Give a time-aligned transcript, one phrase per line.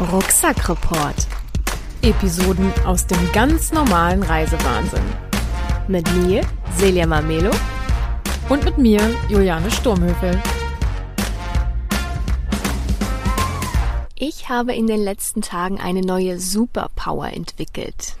[0.00, 1.28] Rucksackreport.
[2.02, 5.04] Episoden aus dem ganz normalen Reisewahnsinn.
[5.86, 6.42] Mit mir,
[6.76, 7.52] Celia Mamelo.
[8.48, 10.42] Und mit mir, Juliane Sturmhöfel.
[14.16, 18.16] Ich habe in den letzten Tagen eine neue Superpower entwickelt.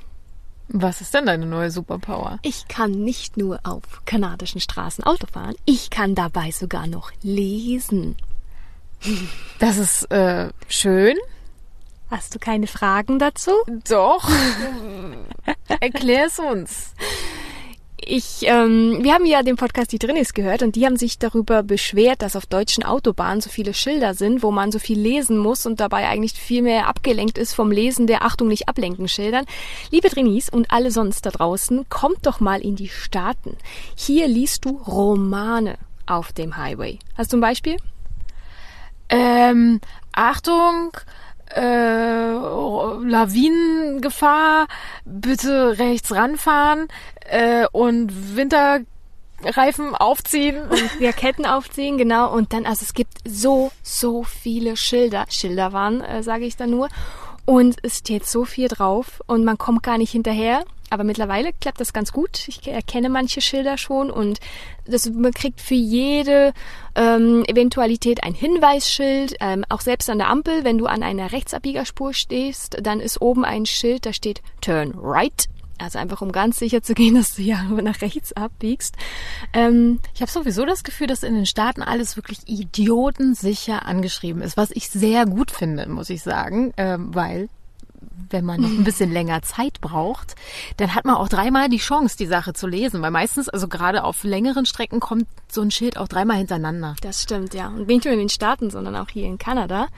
[0.68, 2.38] Was ist denn deine neue Superpower?
[2.42, 8.16] Ich kann nicht nur auf kanadischen Straßen Auto fahren, ich kann dabei sogar noch lesen.
[9.58, 11.16] Das ist äh, schön.
[12.10, 13.52] Hast du keine Fragen dazu?
[13.88, 14.28] Doch.
[15.80, 16.94] Erklär es uns.
[18.06, 21.62] Ich, ähm, wir haben ja den Podcast Die Drinnis gehört und die haben sich darüber
[21.62, 25.64] beschwert, dass auf deutschen Autobahnen so viele Schilder sind, wo man so viel lesen muss
[25.64, 29.46] und dabei eigentlich viel mehr abgelenkt ist vom Lesen der Achtung nicht ablenken Schildern.
[29.90, 33.56] Liebe Drinis und alle sonst da draußen, kommt doch mal in die Staaten.
[33.96, 36.98] Hier liest du Romane auf dem Highway.
[37.16, 37.78] Hast du ein Beispiel?
[39.08, 39.80] Ähm,
[40.12, 40.92] Achtung,
[41.50, 42.32] äh,
[43.04, 44.66] Lawinengefahr,
[45.04, 46.88] bitte rechts ranfahren
[47.28, 50.62] äh, und Winterreifen aufziehen.
[50.70, 52.32] Und wir Ketten aufziehen, genau.
[52.32, 55.26] Und dann, also es gibt so, so viele Schilder.
[55.28, 56.88] Schilder waren, äh, sage ich da nur.
[57.46, 60.64] Und es steht so viel drauf und man kommt gar nicht hinterher.
[60.90, 62.46] Aber mittlerweile klappt das ganz gut.
[62.46, 64.38] Ich erkenne manche Schilder schon und
[64.86, 66.52] das, man kriegt für jede
[66.94, 69.34] ähm, Eventualität ein Hinweisschild.
[69.40, 73.44] Ähm, auch selbst an der Ampel, wenn du an einer Rechtsabbiegerspur stehst, dann ist oben
[73.44, 75.48] ein Schild, da steht Turn Right.
[75.78, 78.96] Also einfach um ganz sicher zu gehen, dass du ja nach rechts abbiegst.
[79.52, 84.56] Ähm, ich habe sowieso das Gefühl, dass in den Staaten alles wirklich idiotensicher angeschrieben ist,
[84.56, 87.48] was ich sehr gut finde, muss ich sagen, ähm, weil
[88.30, 90.34] wenn man noch ein bisschen länger Zeit braucht,
[90.76, 93.02] dann hat man auch dreimal die Chance, die Sache zu lesen.
[93.02, 96.96] Weil meistens, also gerade auf längeren Strecken, kommt so ein Schild auch dreimal hintereinander.
[97.00, 97.68] Das stimmt, ja.
[97.68, 99.88] Und nicht nur in den Staaten, sondern auch hier in Kanada.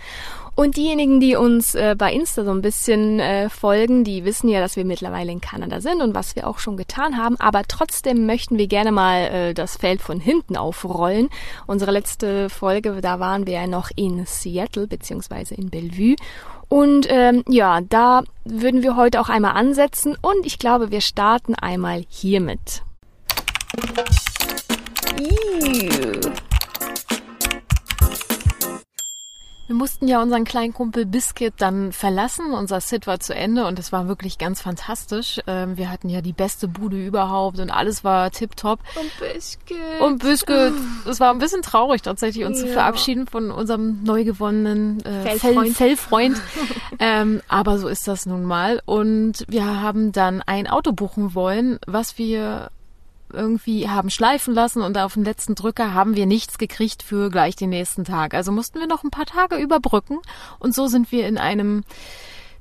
[0.57, 4.59] Und diejenigen, die uns äh, bei Insta so ein bisschen äh, folgen, die wissen ja,
[4.59, 7.37] dass wir mittlerweile in Kanada sind und was wir auch schon getan haben.
[7.39, 11.29] Aber trotzdem möchten wir gerne mal äh, das Feld von hinten aufrollen.
[11.67, 16.17] Unsere letzte Folge, da waren wir ja noch in Seattle beziehungsweise in Bellevue.
[16.71, 21.55] Und ähm, ja, da würden wir heute auch einmal ansetzen und ich glaube, wir starten
[21.55, 22.83] einmal hiermit.
[25.19, 26.33] Ew.
[29.67, 32.53] Wir mussten ja unseren kleinen Kumpel Biscuit dann verlassen.
[32.53, 35.41] Unser Sit war zu Ende und es war wirklich ganz fantastisch.
[35.49, 38.79] Ähm, wir hatten ja die beste Bude überhaupt und alles war tipptopp.
[38.95, 40.01] Und Biscuit.
[40.01, 40.73] Und Biscuit.
[41.09, 42.67] Es war ein bisschen traurig tatsächlich, uns ja.
[42.67, 45.77] zu verabschieden von unserem neu gewonnenen äh, Fellfreund.
[45.77, 46.41] Fellfreund.
[47.01, 48.81] ähm, aber so ist das nun mal.
[48.85, 52.71] Und wir haben dann ein Auto buchen wollen, was wir
[53.37, 57.55] irgendwie haben schleifen lassen und auf den letzten Drücker haben wir nichts gekriegt für gleich
[57.55, 58.35] den nächsten Tag.
[58.35, 60.19] Also mussten wir noch ein paar Tage überbrücken
[60.59, 61.85] und so sind wir in einem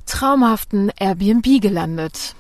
[0.05, 2.35] traumhaften Airbnb gelandet.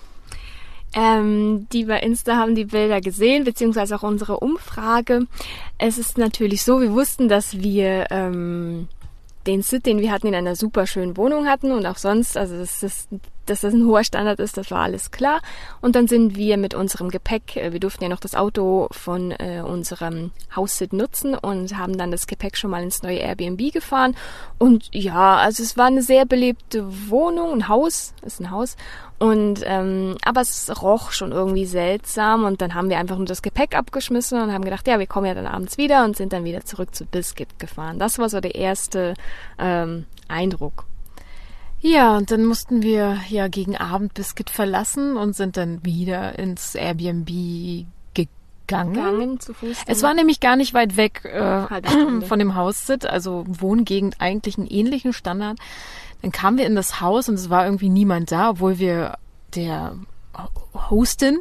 [0.93, 5.27] Ähm, die bei Insta haben die Bilder gesehen, beziehungsweise auch unsere Umfrage.
[5.77, 8.87] Es ist natürlich so, wir wussten, dass wir ähm,
[9.45, 12.57] den Sit, den wir hatten, in einer super schönen Wohnung hatten und auch sonst, also
[12.57, 13.09] das ist
[13.49, 15.41] dass das ein hoher Standard ist, das war alles klar.
[15.81, 19.31] Und dann sind wir mit unserem Gepäck, äh, wir durften ja noch das Auto von
[19.31, 24.15] äh, unserem Haussit nutzen und haben dann das Gepäck schon mal ins neue Airbnb gefahren.
[24.57, 28.75] Und ja, also es war eine sehr belebte Wohnung, ein Haus, ist ein Haus.
[29.17, 33.41] Und ähm, aber es roch schon irgendwie seltsam und dann haben wir einfach nur das
[33.41, 36.43] Gepäck abgeschmissen und haben gedacht, ja, wir kommen ja dann abends wieder und sind dann
[36.43, 37.97] wieder zurück zu Biscuit gefahren.
[37.97, 39.13] Das war so der erste
[39.57, 40.85] ähm, Eindruck.
[41.87, 46.73] Ja, und dann mussten wir ja gegen Abend Biscuit verlassen und sind dann wieder ins
[46.73, 47.29] Airbnb
[48.15, 49.37] gegangen.
[49.85, 54.65] Es war nämlich gar nicht weit weg äh, von dem Haussit, also Wohngegend eigentlich einen
[54.65, 55.59] ähnlichen Standard.
[56.23, 59.19] Dann kamen wir in das Haus und es war irgendwie niemand da, obwohl wir
[59.53, 59.95] der
[60.89, 61.37] Hostin,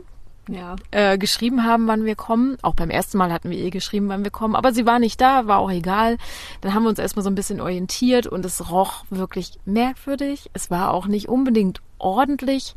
[0.48, 0.76] ja.
[0.90, 2.56] äh, geschrieben haben, wann wir kommen.
[2.62, 4.54] Auch beim ersten Mal hatten wir ihr geschrieben, wann wir kommen.
[4.54, 6.18] Aber sie war nicht da, war auch egal.
[6.60, 10.50] Dann haben wir uns erstmal so ein bisschen orientiert und es roch wirklich merkwürdig.
[10.52, 12.74] Es war auch nicht unbedingt ordentlich.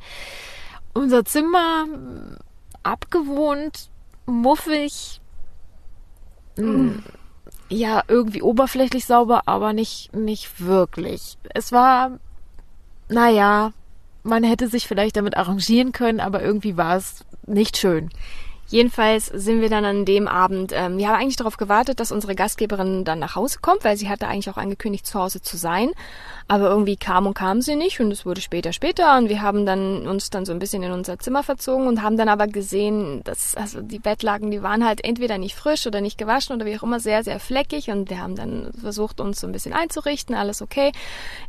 [0.93, 1.85] Unser Zimmer
[2.83, 3.89] abgewohnt,
[4.25, 5.21] muffig.
[6.55, 7.03] Mhm.
[7.69, 11.37] Ja, irgendwie oberflächlich sauber, aber nicht, nicht wirklich.
[11.53, 12.19] Es war,
[13.09, 13.73] naja,
[14.23, 18.09] man hätte sich vielleicht damit arrangieren können, aber irgendwie war es nicht schön.
[18.69, 22.35] Jedenfalls sind wir dann an dem Abend, ähm, wir haben eigentlich darauf gewartet, dass unsere
[22.35, 25.91] Gastgeberin dann nach Hause kommt, weil sie hatte eigentlich auch angekündigt, zu Hause zu sein.
[26.49, 29.65] Aber irgendwie kam und kam sie nicht und es wurde später, später und wir haben
[29.65, 33.21] dann uns dann so ein bisschen in unser Zimmer verzogen und haben dann aber gesehen,
[33.25, 36.77] dass also die Bettlaken, die waren halt entweder nicht frisch oder nicht gewaschen oder wie
[36.77, 40.35] auch immer sehr, sehr fleckig und wir haben dann versucht, uns so ein bisschen einzurichten,
[40.35, 40.93] alles okay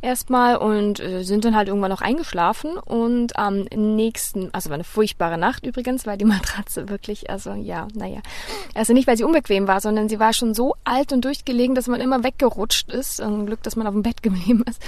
[0.01, 4.83] erstmal und äh, sind dann halt irgendwann noch eingeschlafen und am nächsten, also war eine
[4.83, 8.21] furchtbare Nacht übrigens, weil die Matratze wirklich, also ja, naja,
[8.75, 11.87] also nicht, weil sie unbequem war, sondern sie war schon so alt und durchgelegen, dass
[11.87, 13.21] man immer weggerutscht ist.
[13.21, 14.81] Ein Glück, dass man auf dem Bett geblieben ist.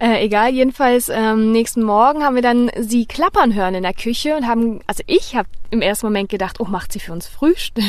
[0.00, 4.36] Äh, egal, jedenfalls ähm, nächsten Morgen haben wir dann sie klappern hören in der Küche
[4.36, 7.84] und haben, also ich habe im ersten Moment gedacht, oh, macht sie für uns Frühstück.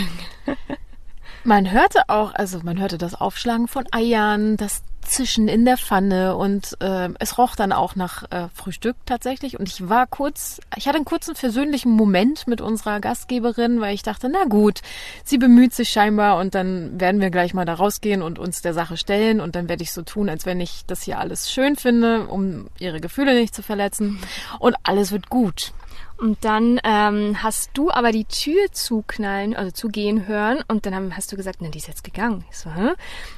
[1.44, 6.36] Man hörte auch, also man hörte das Aufschlagen von Eiern, das Zischen in der Pfanne
[6.38, 9.60] und äh, es roch dann auch nach äh, Frühstück tatsächlich.
[9.60, 14.04] Und ich war kurz, ich hatte einen kurzen versöhnlichen Moment mit unserer Gastgeberin, weil ich
[14.04, 14.82] dachte, na gut,
[15.24, 18.74] sie bemüht sich scheinbar und dann werden wir gleich mal da rausgehen und uns der
[18.74, 21.76] Sache stellen und dann werde ich so tun, als wenn ich das hier alles schön
[21.76, 24.20] finde, um ihre Gefühle nicht zu verletzen
[24.60, 25.74] und alles wird gut.
[26.18, 31.16] Und dann ähm, hast du aber die Tür zuknallen, also zugehen hören und dann haben,
[31.16, 32.44] hast du gesagt, na, die ist jetzt gegangen.
[32.52, 32.90] Ich so, Hä?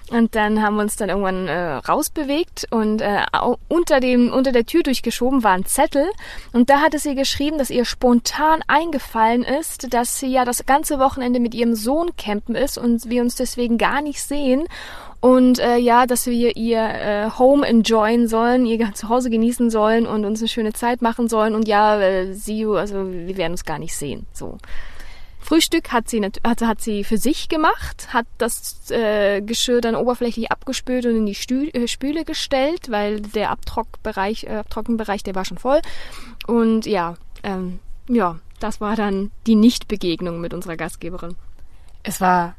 [0.09, 3.21] Und dann haben wir uns dann irgendwann äh, rausbewegt und äh,
[3.67, 6.09] unter, dem, unter der Tür durchgeschoben war ein Zettel
[6.53, 10.97] und da hatte sie geschrieben, dass ihr spontan eingefallen ist, dass sie ja das ganze
[10.97, 14.65] Wochenende mit ihrem Sohn campen ist und wir uns deswegen gar nicht sehen
[15.21, 20.25] und äh, ja, dass wir ihr äh, Home enjoyen sollen, ihr Zuhause genießen sollen und
[20.25, 23.77] uns eine schöne Zeit machen sollen und ja, äh, sie, also wir werden uns gar
[23.77, 24.25] nicht sehen.
[24.33, 24.57] So.
[25.39, 30.51] Frühstück hat sie, hat, hat sie für sich gemacht, hat das äh, Geschirr dann oberflächlich
[30.51, 35.45] abgespült und in die Stü äh, Spüle gestellt, weil der Abtrockbereich, äh, Abtrockenbereich, der war
[35.45, 35.81] schon voll.
[36.47, 41.35] Und ja, ähm, ja, das war dann die Nichtbegegnung mit unserer Gastgeberin.
[42.03, 42.55] Es war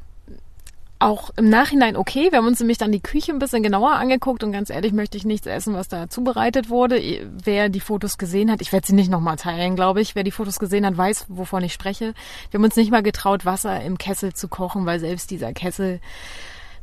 [1.03, 2.29] auch im Nachhinein okay.
[2.31, 5.17] Wir haben uns nämlich dann die Küche ein bisschen genauer angeguckt und ganz ehrlich möchte
[5.17, 7.01] ich nichts essen, was da zubereitet wurde.
[7.43, 10.15] Wer die Fotos gesehen hat, ich werde sie nicht nochmal teilen, glaube ich.
[10.15, 12.15] Wer die Fotos gesehen hat, weiß, wovon ich spreche.
[12.51, 16.01] Wir haben uns nicht mal getraut, Wasser im Kessel zu kochen, weil selbst dieser Kessel,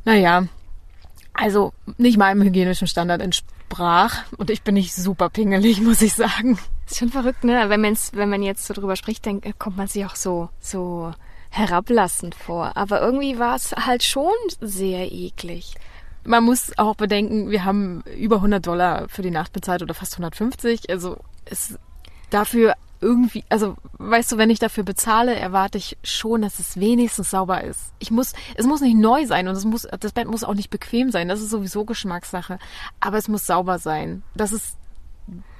[0.04, 0.44] naja,
[1.32, 4.24] also nicht meinem hygienischen Standard entsprach.
[4.36, 6.58] Und ich bin nicht super pingelig, muss ich sagen.
[6.86, 7.68] Ist schon verrückt, ne?
[7.68, 11.12] Wenn, wenn man jetzt so drüber spricht, dann kommt man sich auch so, so
[11.50, 12.76] herablassend vor.
[12.76, 15.74] Aber irgendwie war es halt schon sehr eklig.
[16.24, 20.14] Man muss auch bedenken, wir haben über 100 Dollar für die Nacht bezahlt oder fast
[20.14, 20.90] 150.
[20.90, 21.78] Also es
[22.30, 27.30] dafür irgendwie, also weißt du, wenn ich dafür bezahle, erwarte ich schon, dass es wenigstens
[27.30, 27.92] sauber ist.
[27.98, 30.70] Ich muss, es muss nicht neu sein und es muss, das Bett muss auch nicht
[30.70, 31.28] bequem sein.
[31.28, 32.58] Das ist sowieso Geschmackssache.
[33.00, 34.22] Aber es muss sauber sein.
[34.34, 34.76] Das ist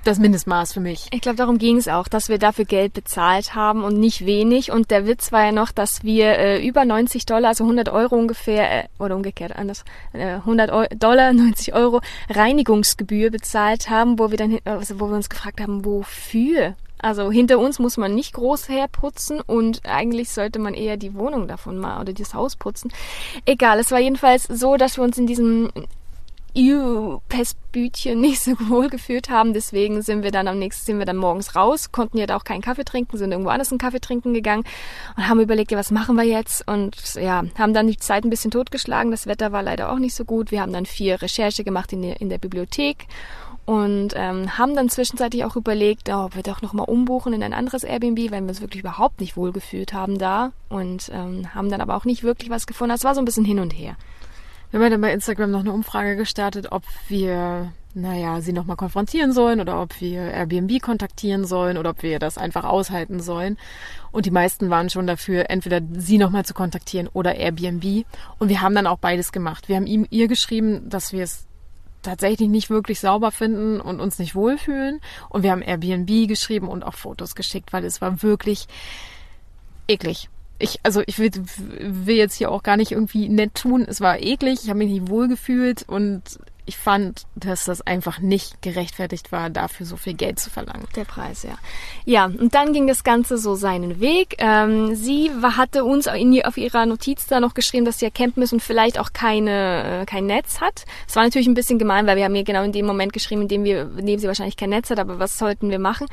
[0.04, 1.08] das Mindestmaß für mich.
[1.12, 4.72] Ich glaube, darum ging es auch, dass wir dafür Geld bezahlt haben und nicht wenig.
[4.72, 8.16] Und der Witz war ja noch, dass wir äh, über 90 Dollar, also 100 Euro
[8.16, 14.30] ungefähr, äh, oder umgekehrt anders, äh, 100 Euro, Dollar, 90 Euro Reinigungsgebühr bezahlt haben, wo
[14.30, 16.74] wir dann, also wo wir uns gefragt haben, wofür?
[17.02, 21.48] Also hinter uns muss man nicht groß herputzen und eigentlich sollte man eher die Wohnung
[21.48, 22.92] davon mal oder das Haus putzen.
[23.46, 25.70] Egal, es war jedenfalls so, dass wir uns in diesem
[27.28, 29.52] Pestbütchen nicht so wohl gefühlt haben.
[29.52, 32.44] Deswegen sind wir dann am nächsten, sind wir dann morgens raus, konnten ja da auch
[32.44, 34.64] keinen Kaffee trinken, sind irgendwo anders einen Kaffee trinken gegangen
[35.16, 36.66] und haben überlegt, ja, was machen wir jetzt?
[36.66, 39.10] Und ja, haben dann die Zeit ein bisschen totgeschlagen.
[39.10, 40.50] Das Wetter war leider auch nicht so gut.
[40.50, 43.06] Wir haben dann viel Recherche gemacht in der, in der Bibliothek
[43.70, 47.52] und ähm, haben dann zwischenzeitlich auch überlegt, oh, ob wir doch nochmal umbuchen in ein
[47.52, 51.70] anderes Airbnb, weil wir uns wirklich überhaupt nicht wohl gefühlt haben da und ähm, haben
[51.70, 52.94] dann aber auch nicht wirklich was gefunden.
[52.94, 53.96] Es war so ein bisschen hin und her.
[54.70, 58.76] Wir haben ja dann bei Instagram noch eine Umfrage gestartet, ob wir, naja, sie nochmal
[58.76, 63.58] konfrontieren sollen oder ob wir Airbnb kontaktieren sollen oder ob wir das einfach aushalten sollen.
[64.12, 68.04] Und die meisten waren schon dafür, entweder sie nochmal zu kontaktieren oder Airbnb.
[68.38, 69.68] Und wir haben dann auch beides gemacht.
[69.68, 71.46] Wir haben ihm, ihr geschrieben, dass wir es
[72.02, 75.00] tatsächlich nicht wirklich sauber finden und uns nicht wohlfühlen.
[75.30, 78.68] Und wir haben Airbnb geschrieben und auch Fotos geschickt, weil es war wirklich
[79.88, 80.28] eklig
[80.60, 81.30] ich, also ich will,
[81.80, 83.84] will jetzt hier auch gar nicht irgendwie nett tun.
[83.88, 86.22] Es war eklig, ich habe mich nicht wohl gefühlt und
[86.70, 90.86] ich fand, dass das einfach nicht gerechtfertigt war, dafür so viel Geld zu verlangen.
[90.94, 91.58] Der Preis, ja.
[92.04, 94.36] Ja, und dann ging das Ganze so seinen Weg.
[94.38, 98.40] Ähm, sie hatte uns in, auf ihrer Notiz da noch geschrieben, dass sie ja campen
[98.44, 100.84] ist und vielleicht auch keine, äh, kein Netz hat.
[101.08, 103.42] Es war natürlich ein bisschen gemein, weil wir haben ihr genau in dem Moment geschrieben,
[103.42, 106.06] in dem, wir, in dem sie wahrscheinlich kein Netz hat, aber was sollten wir machen?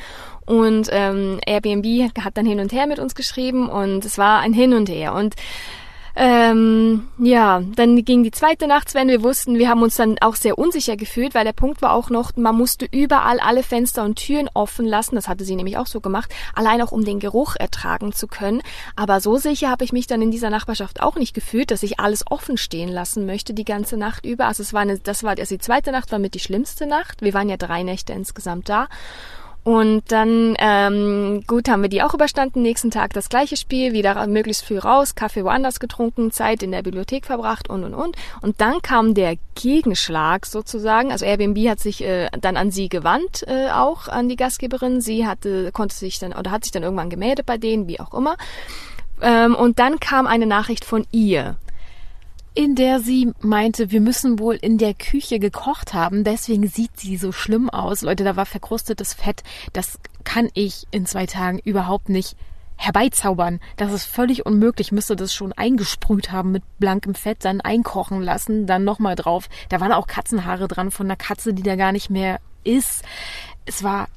[0.48, 4.54] Und ähm, Airbnb hat dann hin und her mit uns geschrieben und es war ein
[4.54, 5.14] Hin und Her.
[5.14, 5.36] Und
[6.20, 10.34] Ähm, ja, dann ging die zweite Nacht, wenn wir wussten, wir haben uns dann auch
[10.34, 14.16] sehr unsicher gefühlt, weil der Punkt war auch noch, man musste überall alle Fenster und
[14.16, 15.14] Türen offen lassen.
[15.14, 18.64] Das hatte sie nämlich auch so gemacht, allein auch um den Geruch ertragen zu können.
[18.96, 22.00] Aber so sicher habe ich mich dann in dieser Nachbarschaft auch nicht gefühlt, dass ich
[22.00, 24.48] alles offen stehen lassen möchte die ganze Nacht über.
[24.48, 27.22] Also es war eine, das war also die zweite Nacht war mit die schlimmste Nacht.
[27.22, 28.88] Wir waren ja drei Nächte insgesamt da.
[29.68, 32.62] Und dann, ähm, gut, haben wir die auch überstanden.
[32.62, 36.84] Nächsten Tag das gleiche Spiel, wieder möglichst früh raus, Kaffee woanders getrunken, Zeit in der
[36.84, 38.16] Bibliothek verbracht und und und.
[38.42, 41.12] Und dann kam der Gegenschlag sozusagen.
[41.12, 45.02] Also Airbnb hat sich äh, dann an sie gewandt, äh, auch an die Gastgeberin.
[45.02, 48.14] Sie hatte, konnte sich dann oder hat sich dann irgendwann gemeldet bei denen, wie auch
[48.14, 48.38] immer.
[49.22, 51.58] Ähm, und dann kam eine Nachricht von ihr
[52.58, 57.16] in der sie meinte, wir müssen wohl in der Küche gekocht haben, deswegen sieht sie
[57.16, 58.02] so schlimm aus.
[58.02, 59.44] Leute, da war verkrustetes Fett.
[59.74, 62.36] Das kann ich in zwei Tagen überhaupt nicht
[62.76, 63.60] herbeizaubern.
[63.76, 64.88] Das ist völlig unmöglich.
[64.88, 69.50] Ich müsste das schon eingesprüht haben mit blankem Fett, dann einkochen lassen, dann nochmal drauf.
[69.70, 73.04] Da waren auch Katzenhaare dran von einer Katze, die da gar nicht mehr ist.
[73.68, 74.08] Es war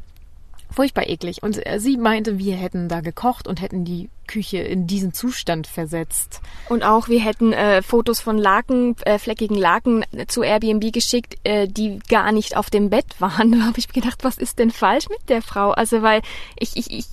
[0.70, 1.42] furchtbar eklig.
[1.42, 6.40] Und sie meinte, wir hätten da gekocht und hätten die Küche in diesen Zustand versetzt.
[6.68, 11.66] Und auch wir hätten äh, Fotos von Laken, äh, fleckigen Laken zu Airbnb geschickt, äh,
[11.66, 13.50] die gar nicht auf dem Bett waren.
[13.60, 15.72] Da habe ich gedacht, was ist denn falsch mit der Frau?
[15.72, 16.22] Also weil
[16.58, 17.06] ich, ich, ich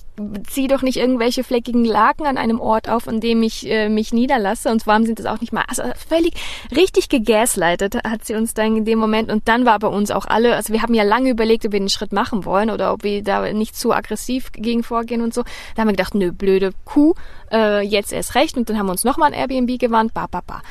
[0.48, 4.12] ziehe doch nicht irgendwelche fleckigen Laken an einem Ort auf, an dem ich äh, mich
[4.12, 4.70] niederlasse.
[4.70, 5.64] Und warum sind das auch nicht mal.
[5.68, 6.34] Also völlig
[6.74, 9.30] richtig gegaslightet hat sie uns dann in dem Moment.
[9.30, 11.80] Und dann war bei uns auch alle, also wir haben ja lange überlegt, ob wir
[11.80, 15.42] den Schritt machen wollen oder ob wir da nicht zu aggressiv gegen vorgehen und so.
[15.74, 17.14] Da haben wir gedacht, nö, blöde Kuh,
[17.52, 18.56] äh, jetzt erst recht.
[18.56, 20.14] Und dann haben wir uns nochmal an Airbnb gewandt.
[20.14, 20.62] Ba, ba, ba.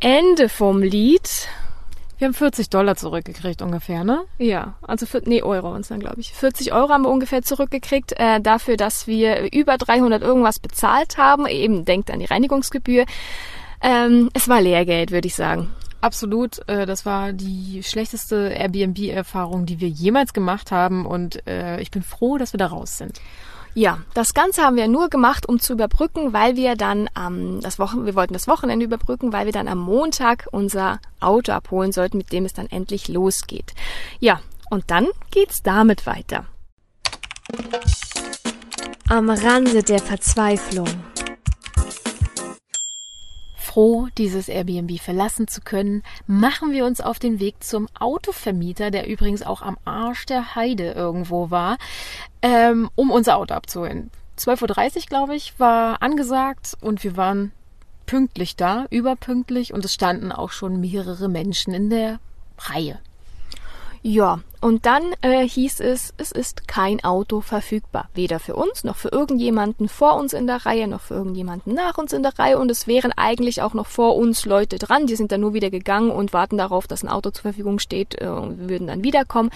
[0.00, 1.48] Ende vom Lied
[2.18, 4.24] wir haben 40 Dollar zurückgekriegt ungefähr, ne?
[4.38, 6.32] Ja, also für, nee, Euro uns dann, glaube ich.
[6.32, 11.46] 40 Euro haben wir ungefähr zurückgekriegt äh, dafür, dass wir über 300 irgendwas bezahlt haben.
[11.46, 13.04] Eben denkt an die Reinigungsgebühr.
[13.82, 15.70] Ähm, es war Lehrgeld, würde ich sagen.
[16.00, 21.90] Absolut, äh, das war die schlechteste Airbnb-Erfahrung, die wir jemals gemacht haben und äh, ich
[21.90, 23.20] bin froh, dass wir da raus sind.
[23.78, 27.78] Ja, das Ganze haben wir nur gemacht, um zu überbrücken, weil wir dann am, das
[27.78, 32.16] Wochen, wir wollten das Wochenende überbrücken, weil wir dann am Montag unser Auto abholen sollten,
[32.16, 33.74] mit dem es dann endlich losgeht.
[34.18, 34.40] Ja,
[34.70, 36.46] und dann geht's damit weiter.
[39.10, 40.88] Am Rande der Verzweiflung
[43.76, 49.06] froh, dieses Airbnb verlassen zu können, machen wir uns auf den Weg zum Autovermieter, der
[49.06, 51.76] übrigens auch am Arsch der Heide irgendwo war,
[52.40, 54.10] ähm, um unser Auto abzuholen.
[54.38, 57.52] 12.30 Uhr, glaube ich, war angesagt und wir waren
[58.06, 62.18] pünktlich da, überpünktlich und es standen auch schon mehrere Menschen in der
[62.58, 62.98] Reihe.
[64.00, 68.08] Ja, und dann äh, hieß es, es ist kein Auto verfügbar.
[68.14, 71.98] Weder für uns, noch für irgendjemanden vor uns in der Reihe, noch für irgendjemanden nach
[71.98, 72.58] uns in der Reihe.
[72.58, 75.06] Und es wären eigentlich auch noch vor uns Leute dran.
[75.06, 78.20] Die sind dann nur wieder gegangen und warten darauf, dass ein Auto zur Verfügung steht
[78.20, 79.50] äh, und würden dann wiederkommen.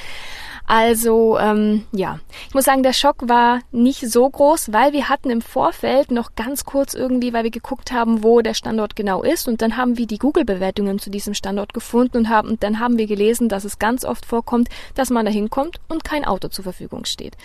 [0.73, 5.29] Also ähm, ja, ich muss sagen, der Schock war nicht so groß, weil wir hatten
[5.31, 9.49] im Vorfeld noch ganz kurz irgendwie, weil wir geguckt haben, wo der Standort genau ist
[9.49, 13.09] und dann haben wir die Google-Bewertungen zu diesem Standort gefunden und haben dann haben wir
[13.09, 14.69] gelesen, dass es ganz oft vorkommt,
[15.01, 17.37] dass man da hinkommt und kein Auto zur Verfügung steht.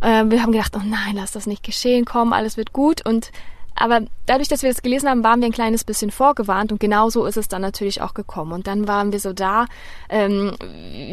[0.00, 3.30] Äh, wir haben gedacht, oh nein, lass das nicht geschehen, komm, alles wird gut und
[3.78, 7.26] aber dadurch, dass wir das gelesen haben, waren wir ein kleines bisschen vorgewarnt und genauso
[7.26, 8.52] ist es dann natürlich auch gekommen.
[8.52, 9.66] Und dann waren wir so da,
[10.08, 10.56] ähm,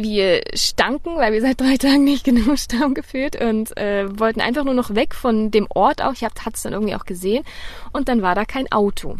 [0.01, 4.63] wir stanken, weil wir seit drei Tagen nicht genug Stamm gefühlt und äh, wollten einfach
[4.63, 6.13] nur noch weg von dem Ort auch.
[6.13, 7.43] Ich hatte es dann irgendwie auch gesehen
[7.91, 9.17] und dann war da kein Auto.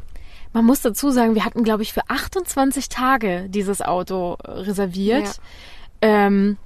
[0.54, 5.26] Man muss dazu sagen, wir hatten, glaube ich, für 28 Tage dieses Auto reserviert.
[5.26, 5.34] Ja.
[6.04, 6.58] Ähm,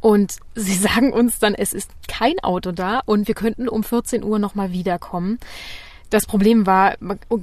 [0.00, 4.22] und sie sagen uns dann, es ist kein Auto da und wir könnten um 14
[4.22, 5.38] Uhr nochmal wiederkommen.
[6.10, 6.94] Das Problem war,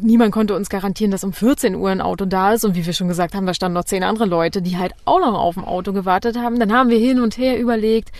[0.02, 2.66] niemand konnte uns garantieren, dass um 14 Uhr ein Auto da ist.
[2.66, 5.20] Und wie wir schon gesagt haben, da standen noch zehn andere Leute, die halt auch
[5.20, 6.60] noch auf dem Auto gewartet haben.
[6.60, 8.12] Dann haben wir hin und her überlegt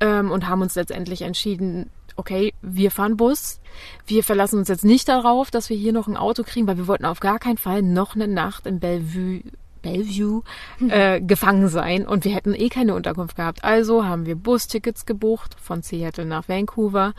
[0.00, 3.60] ähm, und haben uns letztendlich entschieden, okay, wir fahren Bus.
[4.06, 6.86] Wir verlassen uns jetzt nicht darauf, dass wir hier noch ein Auto kriegen, weil wir
[6.86, 9.42] wollten auf gar keinen Fall noch eine Nacht in Bellevue
[9.82, 10.42] Bellevue
[10.88, 13.64] äh, gefangen sein und wir hätten eh keine Unterkunft gehabt.
[13.64, 17.14] Also haben wir Bustickets gebucht von Seattle nach Vancouver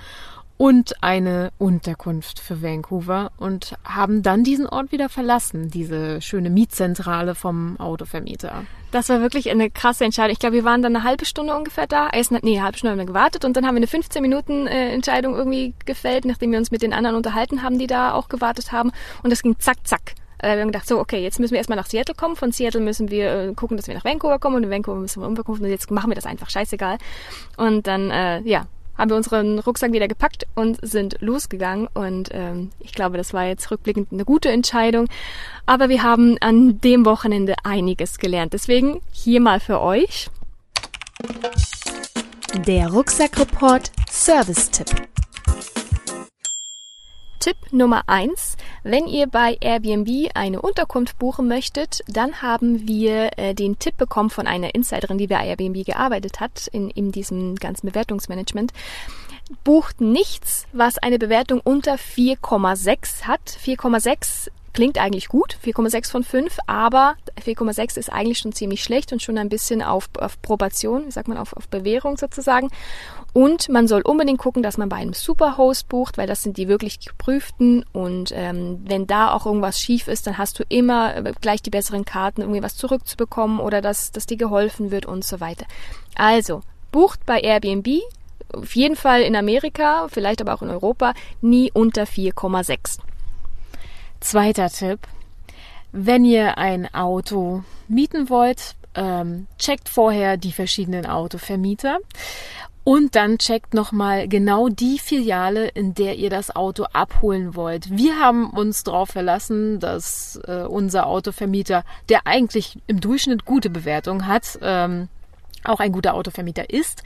[0.62, 7.34] und eine Unterkunft für Vancouver und haben dann diesen Ort wieder verlassen, diese schöne Mietzentrale
[7.34, 8.64] vom Autovermieter.
[8.92, 10.34] Das war wirklich eine krasse Entscheidung.
[10.34, 12.12] Ich glaube, wir waren dann eine halbe Stunde ungefähr da.
[12.14, 14.94] Nee, eine halbe Stunde haben wir gewartet und dann haben wir eine 15 Minuten äh,
[14.94, 18.72] Entscheidung irgendwie gefällt, nachdem wir uns mit den anderen unterhalten haben, die da auch gewartet
[18.72, 18.92] haben.
[19.24, 20.14] Und das ging zack, zack.
[20.42, 22.36] Äh, wir haben gedacht, so, okay, jetzt müssen wir erstmal nach Seattle kommen.
[22.36, 25.22] Von Seattle müssen wir äh, gucken, dass wir nach Vancouver kommen und in Vancouver müssen
[25.22, 25.64] wir umverkaufen.
[25.64, 26.98] Und jetzt machen wir das einfach, scheißegal.
[27.58, 28.66] Und dann, äh, ja,
[28.98, 31.88] haben wir unseren Rucksack wieder gepackt und sind losgegangen.
[31.94, 35.08] Und ähm, ich glaube, das war jetzt rückblickend eine gute Entscheidung.
[35.66, 38.54] Aber wir haben an dem Wochenende einiges gelernt.
[38.54, 40.30] Deswegen hier mal für euch.
[42.68, 45.08] Der Rucksackreport Service-Tipp.
[47.42, 53.56] Tipp Nummer eins: Wenn ihr bei Airbnb eine Unterkunft buchen möchtet, dann haben wir äh,
[53.56, 57.88] den Tipp bekommen von einer Insiderin, die bei Airbnb gearbeitet hat, in, in diesem ganzen
[57.88, 58.74] Bewertungsmanagement.
[59.64, 63.42] Bucht nichts, was eine Bewertung unter 4,6 hat.
[63.42, 69.22] 4,6 klingt eigentlich gut, 4,6 von 5, aber 4,6 ist eigentlich schon ziemlich schlecht und
[69.22, 72.70] schon ein bisschen auf, auf Probation, wie sagt man, auf, auf Bewährung sozusagen.
[73.34, 76.68] Und man soll unbedingt gucken, dass man bei einem Superhost bucht, weil das sind die
[76.68, 77.86] wirklich geprüften.
[77.94, 81.70] Und ähm, wenn da auch irgendwas schief ist, dann hast du immer äh, gleich die
[81.70, 85.66] besseren Karten, irgendwie was zurückzubekommen oder dass, dass dir geholfen wird und so weiter.
[86.16, 86.62] Also,
[86.92, 88.02] bucht bei Airbnb,
[88.54, 93.00] auf jeden Fall in Amerika, vielleicht aber auch in Europa, nie unter 4,6.
[94.22, 95.00] Zweiter Tipp.
[95.92, 101.98] Wenn ihr ein Auto mieten wollt, ähm, checkt vorher die verschiedenen Autovermieter
[102.84, 107.90] und dann checkt nochmal genau die Filiale, in der ihr das Auto abholen wollt.
[107.90, 114.28] Wir haben uns darauf verlassen, dass äh, unser Autovermieter, der eigentlich im Durchschnitt gute Bewertung
[114.28, 115.10] hat, ähm,
[115.64, 117.04] auch ein guter Autovermieter ist.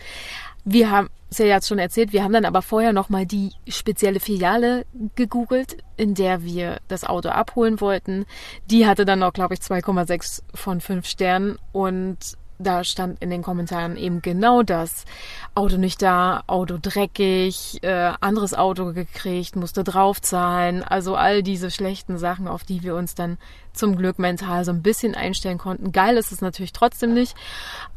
[0.65, 4.20] Wir haben es ja jetzt schon erzählt, wir haben dann aber vorher nochmal die spezielle
[4.20, 8.25] Filiale gegoogelt, in der wir das Auto abholen wollten.
[8.72, 12.18] Die hatte dann noch, glaube ich, 2,6 von 5 Sternen und
[12.57, 15.05] da stand in den Kommentaren eben genau das.
[15.53, 20.83] Auto nicht da, Auto dreckig, äh, anderes Auto gekriegt, musste draufzahlen.
[20.83, 23.38] Also all diese schlechten Sachen, auf die wir uns dann
[23.74, 25.91] zum Glück mental so ein bisschen einstellen konnten.
[25.91, 27.35] Geil ist es natürlich trotzdem nicht,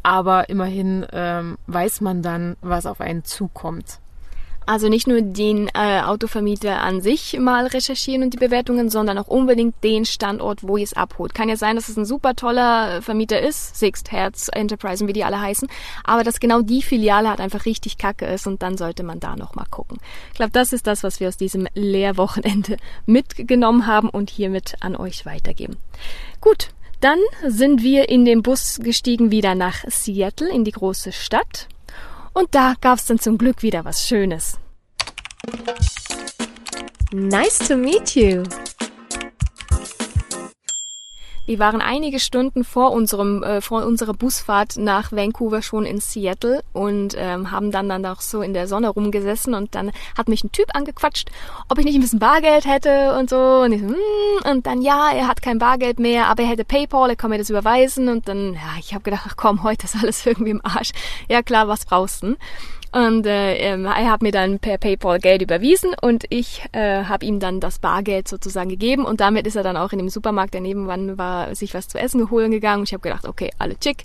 [0.02, 4.00] aber immerhin ähm, weiß man dann, was auf einen zukommt.
[4.68, 9.26] Also nicht nur den äh, Autovermieter an sich mal recherchieren und die Bewertungen, sondern auch
[9.26, 11.34] unbedingt den Standort, wo ihr es abholt.
[11.34, 15.24] Kann ja sein, dass es ein super toller Vermieter ist, Sixt, Herz, Enterprise wie die
[15.24, 15.68] alle heißen,
[16.04, 19.36] aber dass genau die Filiale hat einfach richtig kacke ist und dann sollte man da
[19.36, 19.96] nochmal gucken.
[20.32, 24.96] Ich glaube, das ist das, was wir aus diesem Lehrwochenende mitgenommen haben und hiermit an
[24.96, 25.78] euch weitergeben.
[26.42, 26.68] Gut,
[27.00, 31.68] dann sind wir in den Bus gestiegen wieder nach Seattle in die große Stadt.
[32.38, 34.60] Und da gab's dann zum Glück wieder was Schönes.
[37.10, 38.44] Nice to meet you.
[41.48, 46.62] Wir waren einige Stunden vor unserem äh, vor unserer Busfahrt nach Vancouver schon in Seattle
[46.74, 50.44] und ähm, haben dann dann auch so in der Sonne rumgesessen und dann hat mich
[50.44, 51.30] ein Typ angequatscht,
[51.70, 54.82] ob ich nicht ein bisschen Bargeld hätte und so und ich so, mm, und dann
[54.82, 58.10] ja, er hat kein Bargeld mehr, aber er hätte PayPal, er kann mir das überweisen
[58.10, 60.90] und dann ja, ich habe gedacht, ach komm, heute ist alles irgendwie im Arsch.
[61.30, 62.36] Ja klar, was brauchst du?
[62.90, 67.26] Und äh, ähm, er hat mir dann per PayPal Geld überwiesen und ich äh, habe
[67.26, 70.54] ihm dann das Bargeld sozusagen gegeben und damit ist er dann auch in dem Supermarkt,
[70.54, 73.78] der nebenan war, sich was zu essen holen gegangen und ich habe gedacht, okay, alle
[73.78, 74.04] chick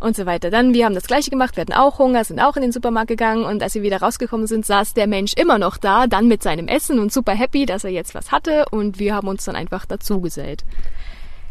[0.00, 0.50] und so weiter.
[0.50, 3.08] Dann, wir haben das gleiche gemacht, wir hatten auch Hunger, sind auch in den Supermarkt
[3.08, 6.42] gegangen und als wir wieder rausgekommen sind, saß der Mensch immer noch da, dann mit
[6.42, 9.54] seinem Essen und super happy, dass er jetzt was hatte und wir haben uns dann
[9.54, 10.64] einfach dazu gesellt.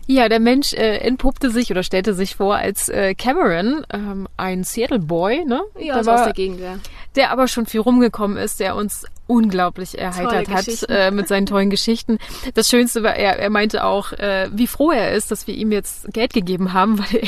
[0.08, 4.63] Ja, der Mensch äh, entpuppte sich oder stellte sich vor als äh, Cameron, ähm, ein
[4.63, 5.62] Seattle Boy, ne?
[5.78, 6.80] Ja, also aus der Gegend, ja.
[7.17, 11.70] Der aber schon viel rumgekommen ist, der uns unglaublich erheitert hat äh, mit seinen tollen
[11.70, 12.18] Geschichten.
[12.54, 15.72] Das Schönste war, er, er meinte auch, äh, wie froh er ist, dass wir ihm
[15.72, 17.22] jetzt Geld gegeben haben, weil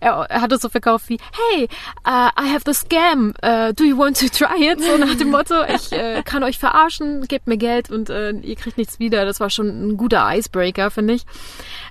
[0.00, 1.18] er, er hat es so verkauft wie,
[1.50, 1.68] hey,
[2.06, 4.82] uh, I have the scam, uh, do you want to try it?
[4.82, 8.56] So nach dem Motto, ich äh, kann euch verarschen, gebt mir Geld und äh, ihr
[8.56, 9.24] kriegt nichts wieder.
[9.24, 11.24] Das war schon ein guter Icebreaker, finde ich.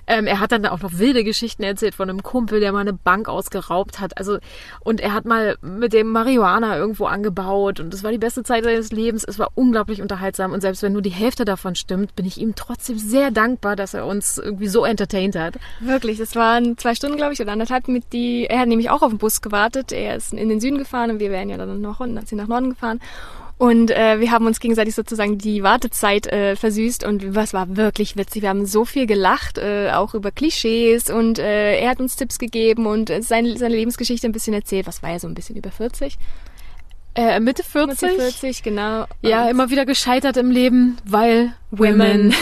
[0.06, 2.92] Ähm, er hat dann auch noch wilde Geschichten erzählt von einem Kumpel, der mal eine
[2.92, 4.18] Bank ausgeraubt hat.
[4.18, 4.38] Also,
[4.80, 8.64] und er hat mal mit dem Marihuana irgendwo angebaut und es war die beste Zeit
[8.64, 9.24] seines Lebens.
[9.24, 12.54] Es war unglaublich unterhaltsam und selbst wenn nur die Hälfte davon stimmt, bin ich ihm
[12.54, 15.54] trotzdem sehr dankbar, dass er uns irgendwie so entertained hat.
[15.80, 19.02] Wirklich, das waren zwei Stunden, glaube ich, oder anderthalb mit die, er hat nämlich auch
[19.02, 19.92] auf den Bus gewartet.
[19.92, 22.48] Er ist in den Süden gefahren und wir wären ja dann noch unten, sind nach
[22.48, 23.00] Norden gefahren.
[23.62, 28.16] Und äh, wir haben uns gegenseitig sozusagen die Wartezeit äh, versüßt und was war wirklich
[28.16, 28.42] witzig.
[28.42, 32.40] Wir haben so viel gelacht, äh, auch über Klischees und äh, er hat uns Tipps
[32.40, 34.88] gegeben und äh, seine, seine Lebensgeschichte ein bisschen erzählt.
[34.88, 36.18] Was war er so ein bisschen über 40?
[37.14, 38.02] Äh, Mitte 40.
[38.02, 39.04] Mitte 40, genau.
[39.20, 42.34] Ja, immer wieder gescheitert im Leben, weil Women.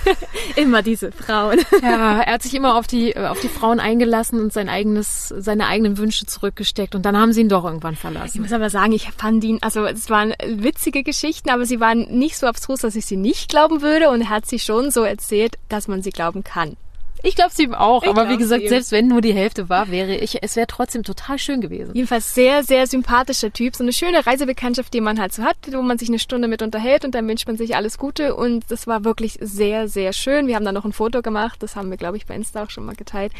[0.56, 1.58] immer diese Frauen.
[1.82, 5.66] ja, er hat sich immer auf die, auf die Frauen eingelassen und sein eigenes, seine
[5.66, 8.30] eigenen Wünsche zurückgesteckt und dann haben sie ihn doch irgendwann verlassen.
[8.34, 12.06] Ich muss aber sagen, ich fand ihn, also es waren witzige Geschichten, aber sie waren
[12.10, 15.02] nicht so abstrus, dass ich sie nicht glauben würde und er hat sie schon so
[15.02, 16.76] erzählt, dass man sie glauben kann
[17.24, 19.90] Ich glaube es ihm auch, ich aber wie gesagt, selbst wenn nur die Hälfte war,
[19.90, 21.94] wäre ich, es wäre trotzdem total schön gewesen.
[21.94, 23.74] Jedenfalls sehr, sehr sympathischer Typ.
[23.74, 26.60] So eine schöne Reisebekanntschaft, die man halt so hat, wo man sich eine Stunde mit
[26.60, 28.36] unterhält und dann wünscht man sich alles Gute.
[28.36, 30.46] Und das war wirklich sehr, sehr schön.
[30.46, 32.70] Wir haben dann noch ein Foto gemacht, das haben wir, glaube ich, bei Insta auch
[32.70, 33.32] schon mal geteilt.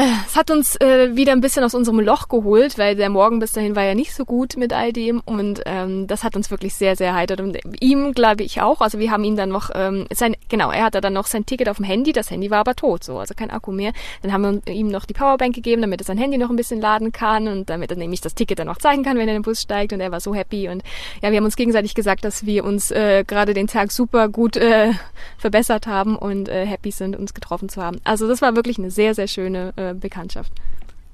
[0.00, 3.50] Es hat uns äh, wieder ein bisschen aus unserem Loch geholt, weil der Morgen bis
[3.50, 6.76] dahin war ja nicht so gut mit all dem und ähm, das hat uns wirklich
[6.76, 8.80] sehr, sehr heitert und ihm glaube ich auch.
[8.80, 11.68] Also wir haben ihn dann noch, ähm, sein, genau, er hatte dann noch sein Ticket
[11.68, 13.92] auf dem Handy, das Handy war aber tot, so, also kein Akku mehr.
[14.22, 16.80] Dann haben wir ihm noch die Powerbank gegeben, damit er sein Handy noch ein bisschen
[16.80, 19.42] laden kann und damit er nämlich das Ticket dann auch zeigen kann, wenn er in
[19.42, 20.84] den Bus steigt und er war so happy und
[21.22, 24.56] ja, wir haben uns gegenseitig gesagt, dass wir uns äh, gerade den Tag super gut
[24.56, 24.92] äh,
[25.38, 27.98] verbessert haben und äh, happy sind, uns getroffen zu haben.
[28.04, 30.52] Also das war wirklich eine sehr, sehr schöne äh, Bekanntschaft.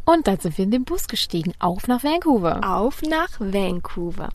[0.05, 1.53] Und dann sind wir in den Bus gestiegen.
[1.59, 2.61] Auf nach Vancouver.
[2.63, 4.29] Auf nach Vancouver.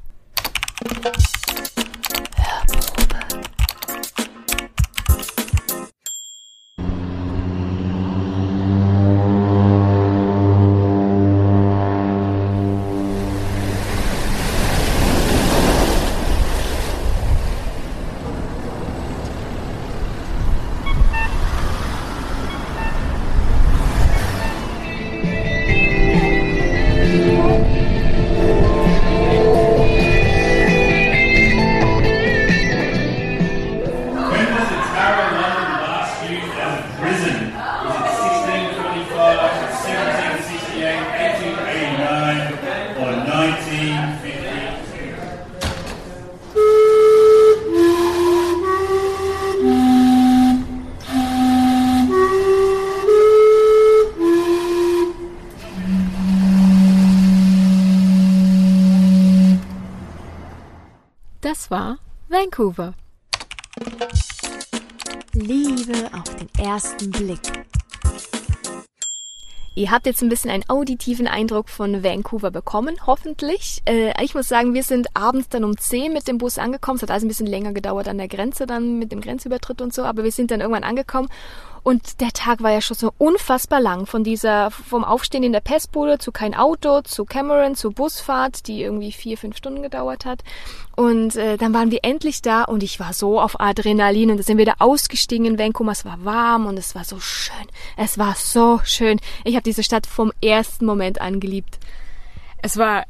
[62.59, 62.93] Vancouver.
[65.31, 67.39] Liebe auf den ersten Blick.
[69.75, 73.81] Ihr habt jetzt ein bisschen einen auditiven Eindruck von Vancouver bekommen, hoffentlich.
[73.85, 76.97] Äh, ich muss sagen, wir sind abends dann um 10 mit dem Bus angekommen.
[76.97, 79.93] Es hat also ein bisschen länger gedauert an der Grenze dann mit dem Grenzübertritt und
[79.93, 81.29] so, aber wir sind dann irgendwann angekommen
[81.89, 84.05] und der Tag war ja schon so unfassbar lang.
[84.05, 88.83] Von dieser, vom Aufstehen in der Pestbude zu kein Auto, zu Cameron, zu Busfahrt, die
[88.83, 90.43] irgendwie vier, fünf Stunden gedauert hat.
[90.95, 94.59] Und äh, dann waren wir endlich da und ich war so auf Adrenalin und sind
[94.59, 95.91] wir da ausgestiegen in Vancouver.
[95.91, 97.65] Es war warm und es war so schön.
[97.97, 99.19] Es war so schön.
[99.43, 101.79] Ich habe diese Stadt vom ersten Moment an geliebt.
[102.61, 103.05] Es war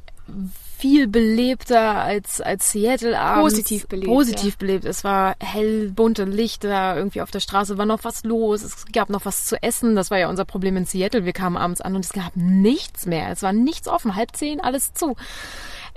[0.79, 3.53] viel belebter als, als Seattle abends.
[3.53, 4.07] Positiv belebt.
[4.07, 4.57] Positiv ja.
[4.59, 4.85] belebt.
[4.85, 9.09] Es war hell, bunte Lichter, irgendwie auf der Straße war noch was los, es gab
[9.09, 9.97] noch was zu essen.
[9.97, 11.25] Das war ja unser Problem in Seattle.
[11.25, 13.29] Wir kamen abends an und es gab nichts mehr.
[13.29, 15.17] Es war nichts offen, halb zehn, alles zu.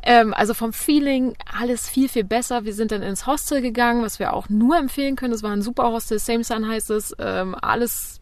[0.03, 2.65] Ähm, also vom Feeling alles viel, viel besser.
[2.65, 5.33] Wir sind dann ins Hostel gegangen, was wir auch nur empfehlen können.
[5.33, 7.15] Es war ein super Hostel, Same Sun heißt es.
[7.21, 8.21] Ähm, alles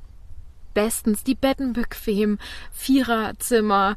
[0.74, 2.38] bestens, die Betten bequem,
[2.72, 3.96] Viererzimmer,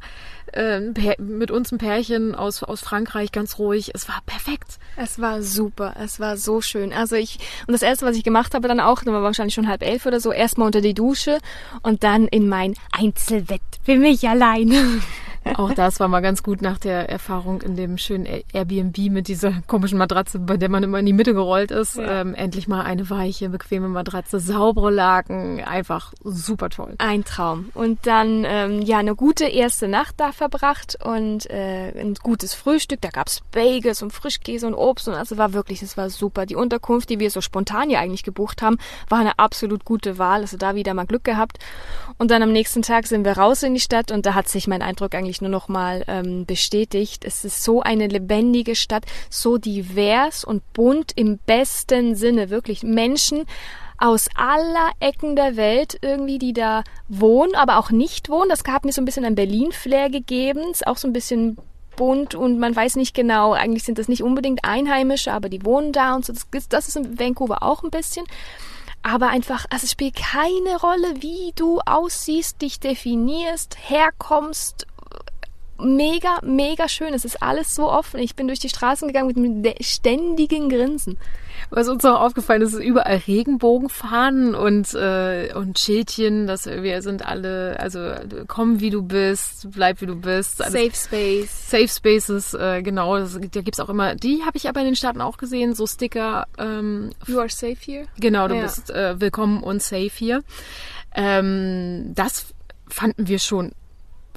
[0.52, 0.80] äh,
[1.18, 3.90] mit uns ein Pärchen aus, aus Frankreich, ganz ruhig.
[3.94, 4.78] Es war perfekt.
[4.96, 6.92] Es war super, es war so schön.
[6.92, 9.68] Also ich, und das erste, was ich gemacht habe dann auch, das war wahrscheinlich schon
[9.68, 11.38] halb elf oder so, erstmal unter die Dusche
[11.82, 14.72] und dann in mein Einzelbett für mich allein.
[15.56, 19.52] Auch das war mal ganz gut nach der Erfahrung in dem schönen Airbnb mit dieser
[19.66, 21.96] komischen Matratze, bei der man immer in die Mitte gerollt ist.
[21.96, 22.20] Ja.
[22.20, 26.94] Ähm, endlich mal eine weiche, bequeme Matratze, saubere Laken, einfach super toll.
[26.98, 27.70] Ein Traum.
[27.74, 33.00] Und dann ähm, ja eine gute erste Nacht da verbracht und äh, ein gutes Frühstück.
[33.00, 36.46] Da gab's Bagels und Frischkäse und Obst und also war wirklich, es war super.
[36.46, 38.78] Die Unterkunft, die wir so spontan ja eigentlich gebucht haben,
[39.08, 40.40] war eine absolut gute Wahl.
[40.40, 41.58] Also da wieder mal Glück gehabt.
[42.18, 44.66] Und dann am nächsten Tag sind wir raus in die Stadt und da hat sich
[44.68, 47.24] mein Eindruck eigentlich nur noch mal ähm, bestätigt.
[47.24, 52.50] Es ist so eine lebendige Stadt, so divers und bunt im besten Sinne.
[52.50, 53.44] Wirklich Menschen
[53.98, 58.48] aus aller Ecken der Welt irgendwie, die da wohnen, aber auch nicht wohnen.
[58.48, 60.70] Das hat mir so ein bisschen ein Berlin-Flair gegeben.
[60.70, 61.56] Ist auch so ein bisschen
[61.96, 65.92] bunt und man weiß nicht genau, eigentlich sind das nicht unbedingt Einheimische, aber die wohnen
[65.92, 66.32] da und so.
[66.32, 68.26] Das, das ist in Vancouver auch ein bisschen
[69.04, 74.86] aber einfach, also es spielt keine Rolle, wie du aussiehst, dich definierst, herkommst.
[75.78, 77.12] Mega, mega schön.
[77.12, 78.18] Es ist alles so offen.
[78.18, 81.18] Ich bin durch die Straßen gegangen mit einem ständigen Grinsen.
[81.70, 87.26] Was uns auch aufgefallen ist, ist überall Regenbogenfahnen und, äh, und Schildchen, dass wir sind
[87.26, 88.12] alle, also
[88.46, 90.62] komm wie du bist, bleib wie du bist.
[90.62, 91.70] Alles, Safe Space.
[91.70, 93.18] Safe Spaces, äh, genau.
[93.18, 95.86] Das, da gibt's auch immer, die habe ich aber in den Staaten auch gesehen, so
[95.86, 96.46] Sticker.
[96.58, 98.06] Ähm, you are safe here.
[98.18, 98.62] Genau, du ja.
[98.62, 100.42] bist äh, willkommen und safe hier.
[101.14, 102.46] Ähm, das
[102.88, 103.72] fanden wir schon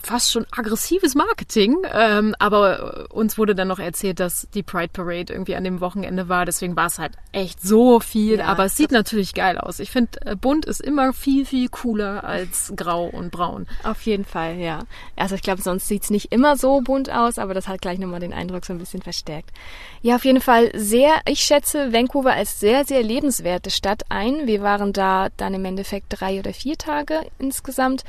[0.01, 1.77] fast schon aggressives Marketing.
[1.91, 6.29] Ähm, aber uns wurde dann noch erzählt, dass die Pride Parade irgendwie an dem Wochenende
[6.29, 6.45] war.
[6.45, 8.39] Deswegen war es halt echt so viel.
[8.39, 9.79] Ja, aber es sieht natürlich geil aus.
[9.79, 13.67] Ich finde, äh, bunt ist immer viel, viel cooler als grau und braun.
[13.83, 14.83] Auf jeden Fall, ja.
[15.15, 18.19] Also ich glaube, sonst sieht's nicht immer so bunt aus, aber das hat gleich nochmal
[18.19, 19.51] den Eindruck so ein bisschen verstärkt.
[20.01, 24.47] Ja, auf jeden Fall sehr, ich schätze Vancouver als sehr, sehr lebenswerte Stadt ein.
[24.47, 28.03] Wir waren da dann im Endeffekt drei oder vier Tage insgesamt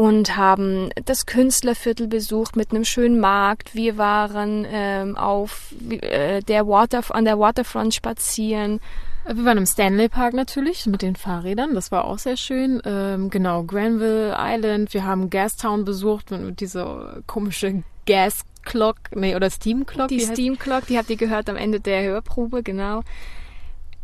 [0.00, 3.74] und haben das Künstlerviertel besucht mit einem schönen Markt.
[3.74, 8.80] Wir waren ähm, auf äh, der Water, an der Waterfront spazieren.
[9.26, 12.80] Wir waren im Stanley Park natürlich mit den Fahrrädern, das war auch sehr schön.
[12.86, 14.94] Ähm, genau, Granville Island.
[14.94, 20.08] Wir haben Gastown besucht mit dieser komische Gas Clock, nee, oder Steam Clock.
[20.08, 23.02] Die, die Steam Clock, die habt ihr gehört am Ende der Hörprobe, genau.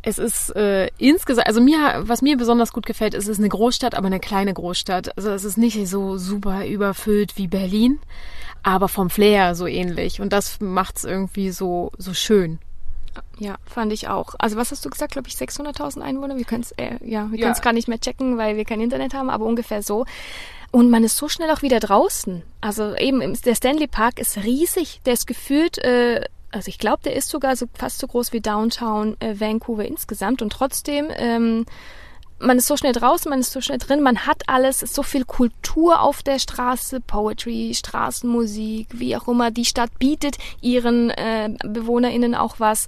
[0.07, 3.49] Es ist äh, insgesamt, also mir, was mir besonders gut gefällt, ist, es ist eine
[3.49, 5.17] Großstadt, aber eine kleine Großstadt.
[5.17, 7.99] Also es ist nicht so super überfüllt wie Berlin,
[8.63, 10.21] aber vom Flair so ähnlich.
[10.21, 12.61] Und das macht es irgendwie so, so schön.
[13.41, 14.37] Ja, fand ich auch.
[14.39, 16.37] Also was hast du gesagt, glaube ich, 600.000 Einwohner?
[16.37, 17.47] Wir können es äh, ja, wir ja.
[17.47, 20.07] können es gar nicht mehr checken, weil wir kein Internet haben, aber ungefähr so.
[20.71, 22.45] Und man ist so schnell auch wieder draußen.
[22.61, 25.01] Also eben, der Stanley Park ist riesig.
[25.05, 28.41] Der ist gefühlt äh, also ich glaube, der ist sogar so fast so groß wie
[28.41, 31.67] Downtown äh, Vancouver insgesamt und trotzdem ähm,
[32.39, 35.03] man ist so schnell draußen, man ist so schnell drin, man hat alles, ist so
[35.03, 39.51] viel Kultur auf der Straße, Poetry, Straßenmusik, wie auch immer.
[39.51, 42.87] Die Stadt bietet ihren äh, BewohnerInnen auch was.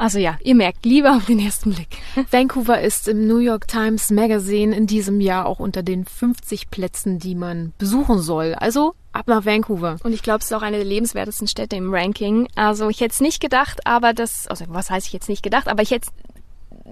[0.00, 1.98] Also ja, ihr merkt, lieber auf den ersten Blick.
[2.30, 7.18] Vancouver ist im New York Times Magazine in diesem Jahr auch unter den 50 Plätzen,
[7.18, 8.54] die man besuchen soll.
[8.54, 9.98] Also ab nach Vancouver.
[10.02, 12.48] Und ich glaube, es ist auch eine der lebenswertesten Städte im Ranking.
[12.54, 15.68] Also ich hätte es nicht gedacht, aber das, also was heißt ich jetzt nicht gedacht,
[15.68, 16.08] aber ich hätte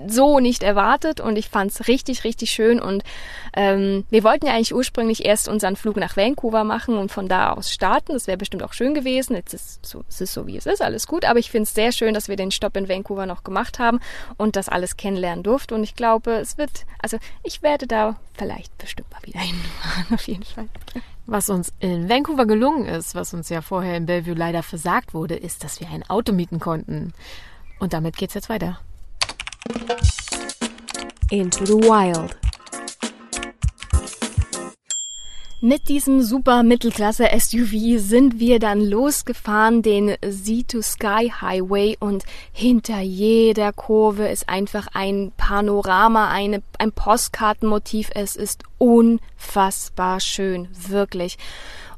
[0.06, 2.80] so nicht erwartet und ich fand es richtig, richtig schön.
[2.80, 3.02] Und
[3.54, 7.52] ähm, wir wollten ja eigentlich ursprünglich erst unseren Flug nach Vancouver machen und von da
[7.52, 8.12] aus starten.
[8.12, 9.34] Das wäre bestimmt auch schön gewesen.
[9.34, 11.24] Jetzt ist so, es ist so, wie es ist, alles gut.
[11.24, 14.00] Aber ich finde es sehr schön, dass wir den Stopp in Vancouver noch gemacht haben
[14.36, 15.74] und das alles kennenlernen durften.
[15.74, 16.70] Und ich glaube, es wird,
[17.02, 20.68] also ich werde da vielleicht bestimmt mal wieder hinfahren, auf jeden Fall.
[21.26, 25.36] Was uns in Vancouver gelungen ist, was uns ja vorher in Bellevue leider versagt wurde,
[25.36, 27.12] ist, dass wir ein Auto mieten konnten.
[27.78, 28.80] Und damit geht's jetzt weiter.
[31.30, 32.36] Into the Wild.
[35.60, 42.22] Mit diesem super Mittelklasse SUV sind wir dann losgefahren, den Sea to Sky Highway und
[42.52, 48.10] hinter jeder Kurve ist einfach ein Panorama, eine, ein Postkartenmotiv.
[48.14, 51.38] Es ist unfassbar schön, wirklich.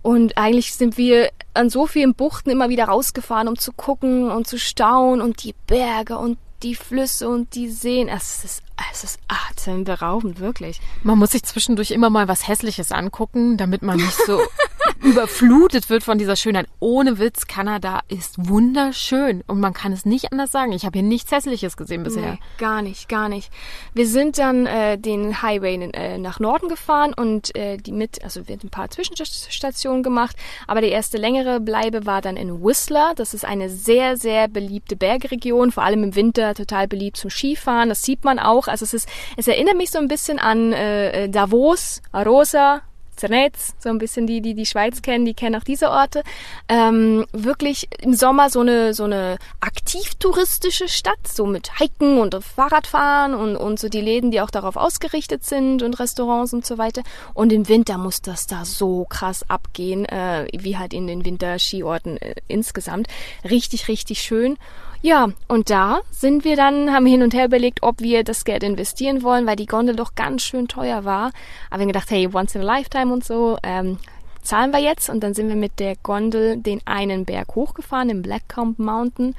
[0.01, 4.47] Und eigentlich sind wir an so vielen Buchten immer wieder rausgefahren, um zu gucken und
[4.47, 8.09] zu staunen und die Berge und die Flüsse und die Seen.
[8.09, 10.81] Es ist, es ist atemberaubend, wirklich.
[11.03, 14.40] Man muss sich zwischendurch immer mal was Hässliches angucken, damit man nicht so
[15.03, 16.67] überflutet wird von dieser Schönheit.
[16.79, 20.73] Ohne Witz, Kanada ist wunderschön und man kann es nicht anders sagen.
[20.73, 22.33] Ich habe hier nichts Hässliches gesehen bisher.
[22.33, 23.51] Nee, gar nicht, gar nicht.
[23.95, 28.47] Wir sind dann äh, den Highway äh, nach Norden gefahren und äh, die mit, also
[28.47, 30.37] wir haben ein paar Zwischenstationen gemacht,
[30.67, 33.13] aber die erste längere Bleibe war dann in Whistler.
[33.17, 37.89] Das ist eine sehr, sehr beliebte Bergregion, vor allem im Winter total beliebt zum Skifahren.
[37.89, 38.69] Das sieht man auch.
[38.69, 42.83] Also es ist, es erinnert mich so ein bisschen an äh, Davos, Arosa,
[43.21, 46.23] Zernetz, so ein bisschen die, die die Schweiz kennen, die kennen auch diese Orte.
[46.69, 52.35] Ähm, wirklich im Sommer so eine so eine aktiv touristische Stadt, so mit Hiken und
[52.43, 56.79] Fahrradfahren und und so die Läden, die auch darauf ausgerichtet sind und Restaurants und so
[56.79, 57.03] weiter.
[57.35, 62.17] Und im Winter muss das da so krass abgehen, äh, wie halt in den Winterskiorten
[62.17, 63.09] äh, insgesamt.
[63.45, 64.57] Richtig, richtig schön.
[65.03, 68.63] Ja, und da sind wir dann, haben hin und her überlegt, ob wir das Geld
[68.63, 71.33] investieren wollen, weil die Gondel doch ganz schön teuer war.
[71.71, 73.99] Aber wir haben gedacht, hey, once in a lifetime und so, ähm,
[74.43, 75.09] zahlen wir jetzt.
[75.09, 79.35] Und dann sind wir mit der Gondel den einen Berg hochgefahren, im Blackcomb Mountain.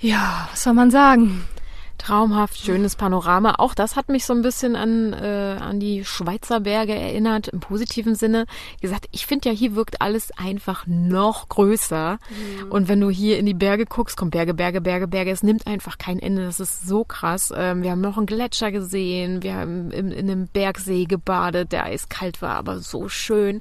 [0.00, 1.44] Ja, was soll man sagen?
[1.98, 3.54] Traumhaft, schönes Panorama.
[3.58, 7.60] Auch das hat mich so ein bisschen an, äh, an die Schweizer Berge erinnert, im
[7.60, 8.46] positiven Sinne.
[8.80, 12.18] Wie gesagt, ich finde ja, hier wirkt alles einfach noch größer.
[12.28, 12.72] Mhm.
[12.72, 15.30] Und wenn du hier in die Berge guckst, kommt Berge, Berge, Berge, Berge.
[15.30, 16.44] Es nimmt einfach kein Ende.
[16.44, 17.52] Das ist so krass.
[17.56, 19.42] Ähm, wir haben noch einen Gletscher gesehen.
[19.42, 23.60] Wir haben in, in einem Bergsee gebadet, der eiskalt war, aber so schön.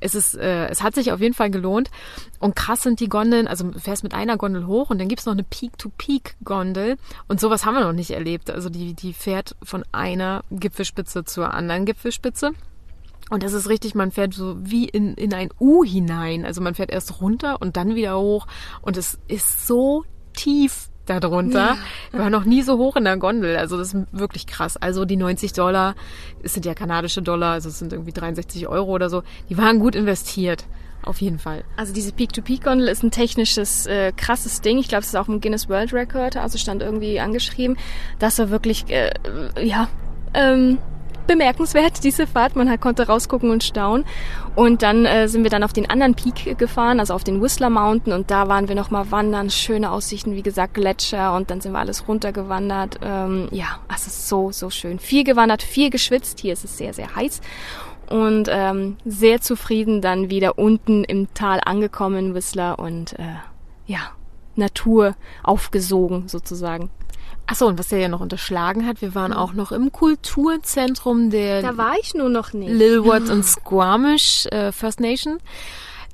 [0.00, 1.90] Es ist, äh, es hat sich auf jeden Fall gelohnt.
[2.38, 3.48] Und krass sind die Gondeln.
[3.48, 6.96] Also du fährst mit einer Gondel hoch und dann gibt's noch eine Peak-to-Peak-Gondel.
[7.26, 8.50] Und sowas haben wir noch nicht erlebt.
[8.50, 12.52] Also die, die fährt von einer Gipfelspitze zur anderen Gipfelspitze.
[13.30, 16.44] Und das ist richtig, man fährt so wie in, in ein U hinein.
[16.44, 18.46] Also man fährt erst runter und dann wieder hoch.
[18.80, 21.58] Und es ist so tief darunter.
[21.58, 21.78] Ja.
[22.10, 23.56] Wir waren noch nie so hoch in der Gondel.
[23.56, 24.76] Also das ist wirklich krass.
[24.76, 25.94] Also die 90 Dollar,
[26.42, 29.22] es sind ja kanadische Dollar, also es sind irgendwie 63 Euro oder so.
[29.48, 30.66] Die waren gut investiert.
[31.08, 31.64] Auf jeden Fall.
[31.74, 34.76] Also diese Peak-to-Peak-Gondel ist ein technisches, äh, krasses Ding.
[34.76, 37.78] Ich glaube, es ist auch im Guinness World Record, also stand irgendwie angeschrieben.
[38.18, 39.10] Das war wirklich, äh,
[39.58, 39.88] ja,
[40.34, 40.76] ähm,
[41.26, 42.56] bemerkenswert, diese Fahrt.
[42.56, 44.04] Man konnte rausgucken und staunen.
[44.54, 47.70] Und dann äh, sind wir dann auf den anderen Peak gefahren, also auf den Whistler
[47.70, 48.12] Mountain.
[48.12, 49.48] Und da waren wir nochmal wandern.
[49.48, 51.34] Schöne Aussichten, wie gesagt, Gletscher.
[51.34, 52.98] Und dann sind wir alles runtergewandert.
[53.00, 54.98] Ähm, ja, es ist so, so schön.
[54.98, 56.40] Viel gewandert, viel geschwitzt.
[56.40, 57.40] Hier ist es sehr, sehr heiß.
[58.08, 62.78] Und ähm, sehr zufrieden dann wieder unten im Tal angekommen in Whistler.
[62.78, 63.36] Und äh,
[63.86, 64.12] ja,
[64.56, 66.90] Natur aufgesogen sozusagen.
[67.46, 69.38] Achso, und was er ja noch unterschlagen hat, wir waren mhm.
[69.38, 72.70] auch noch im Kulturzentrum der Da war ich nur noch nicht.
[72.70, 75.38] Lilward und Squamish äh, First Nation.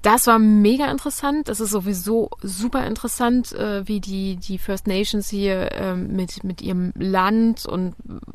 [0.04, 1.48] Das war mega interessant.
[1.48, 6.60] Das ist sowieso super interessant, äh, wie die, die First Nations hier äh, mit, mit
[6.60, 7.94] ihrem Land und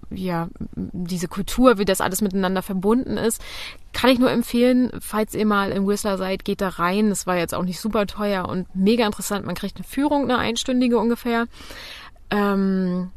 [0.09, 3.39] ja, diese Kultur, wie das alles miteinander verbunden ist.
[3.93, 7.09] Kann ich nur empfehlen, falls ihr mal in Whistler seid, geht da rein.
[7.09, 9.45] Das war jetzt auch nicht super teuer und mega interessant.
[9.45, 11.45] Man kriegt eine Führung, eine einstündige ungefähr.
[12.31, 13.11] Ähm,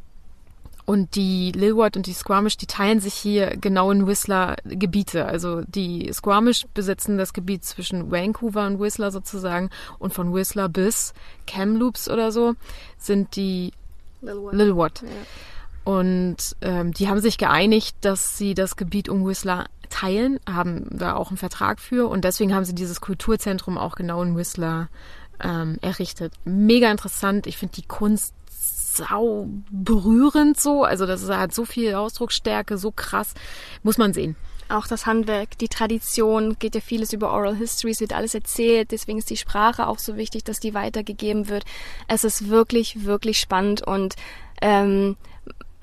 [0.84, 5.26] und die Lilward und die Squamish, die teilen sich hier genau in Whistler Gebiete.
[5.26, 11.14] Also die Squamish besitzen das Gebiet zwischen Vancouver und Whistler sozusagen und von Whistler bis
[11.46, 12.54] Kamloops oder so
[12.98, 13.72] sind die.
[14.20, 15.02] Lilward.
[15.02, 15.08] Ja.
[15.84, 21.14] Und ähm, die haben sich geeinigt, dass sie das Gebiet um Whistler teilen, haben da
[21.14, 24.88] auch einen Vertrag für und deswegen haben sie dieses Kulturzentrum auch genau in Whistler
[25.42, 26.34] ähm, errichtet.
[26.44, 27.46] Mega interessant.
[27.46, 28.34] Ich finde die Kunst
[28.96, 30.84] sau berührend so.
[30.84, 33.34] Also das hat so viel Ausdrucksstärke, so krass.
[33.82, 34.36] Muss man sehen.
[34.68, 38.90] Auch das Handwerk, die Tradition, geht ja vieles über Oral Histories, wird alles erzählt.
[38.90, 41.64] Deswegen ist die Sprache auch so wichtig, dass die weitergegeben wird.
[42.08, 44.14] Es ist wirklich, wirklich spannend und
[44.62, 45.16] ähm,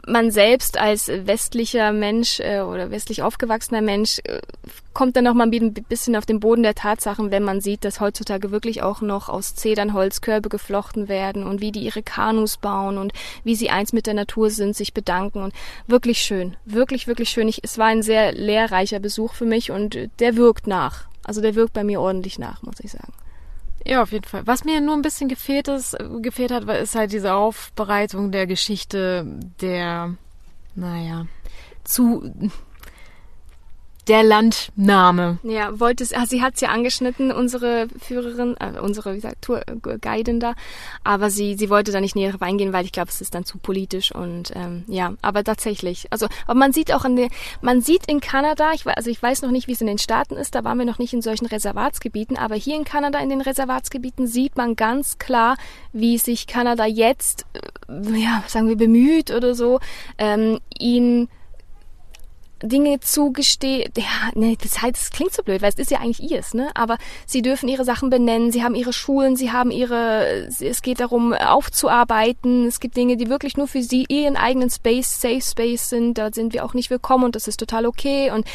[0.08, 4.40] man selbst als westlicher Mensch äh, oder westlich aufgewachsener Mensch äh,
[4.94, 8.00] kommt dann noch mal ein bisschen auf den Boden der Tatsachen, wenn man sieht, dass
[8.00, 12.98] heutzutage wirklich auch noch aus Zedernholz Körbe geflochten werden und wie die ihre Kanus bauen
[12.98, 15.54] und wie sie eins mit der Natur sind, sich bedanken und
[15.88, 17.48] wirklich schön, wirklich, wirklich schön.
[17.48, 21.08] Ich, es war ein sehr lehrreicher Besuch für mich und der wirkt nach.
[21.24, 23.14] Also der wirkt bei mir ordentlich nach, muss ich sagen.
[23.86, 24.46] Ja, auf jeden Fall.
[24.46, 29.26] Was mir nur ein bisschen gefehlt ist, gefehlt hat, ist halt diese Aufbereitung der Geschichte
[29.62, 30.16] der,
[30.76, 31.28] naja,
[31.84, 32.34] zu
[34.10, 35.38] der Landname.
[35.44, 40.40] Ja, wollte es, sie hat es ja angeschnitten, unsere Führerin, äh, unsere, wie gesagt, Tourguidin
[40.40, 40.56] da,
[41.04, 43.60] aber sie, sie wollte da nicht näher reingehen, weil ich glaube, es ist dann zu
[43.60, 47.30] politisch und ähm, ja, aber tatsächlich, also, aber man sieht auch in der,
[47.62, 50.36] man sieht in Kanada, ich, also ich weiß noch nicht, wie es in den Staaten
[50.36, 53.42] ist, da waren wir noch nicht in solchen Reservatsgebieten, aber hier in Kanada in den
[53.42, 55.56] Reservatsgebieten sieht man ganz klar,
[55.94, 59.80] wie sich Kanada jetzt, äh, ja, sagen wir bemüht oder so,
[60.18, 61.30] ähm, ihn
[62.62, 66.32] Dinge zugesteht, ja, ne, das, heißt, das klingt so blöd, weil es ist ja eigentlich
[66.32, 66.72] ihrs, ne?
[66.76, 71.00] Aber sie dürfen ihre Sachen benennen, sie haben ihre Schulen, sie haben ihre, es geht
[71.00, 75.90] darum aufzuarbeiten, es gibt Dinge, die wirklich nur für sie ihren eigenen Space, Safe Space
[75.90, 78.32] sind, da sind wir auch nicht willkommen und das ist total okay.
[78.32, 78.46] Und